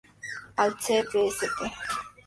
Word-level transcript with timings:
Al 0.55 0.75
este 0.79 1.05
de 1.19 1.27
St. 1.27 1.73